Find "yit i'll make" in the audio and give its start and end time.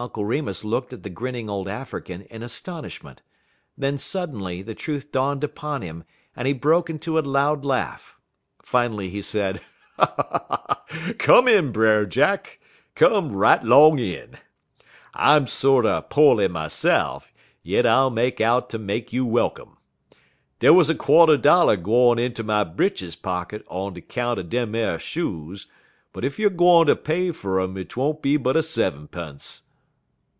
17.64-18.40